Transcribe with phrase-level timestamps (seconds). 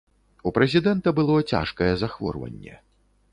[0.49, 2.75] У прэзідэнта было цяжкае захворванне.